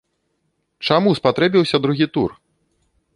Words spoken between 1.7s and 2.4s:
другі тур?